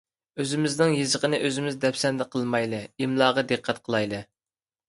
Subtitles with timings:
[0.43, 2.83] ئۆزىمىزنىڭ يېزىقىنى ئۆزىمىز دەپسەندە قىلمايلى!
[3.05, 4.27] ئىملاغا دىققەت قىلايلى!